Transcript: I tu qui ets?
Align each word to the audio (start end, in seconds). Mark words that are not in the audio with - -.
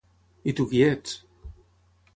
I 0.51 0.53
tu 0.59 0.65
qui 0.71 0.81
ets? 0.87 1.15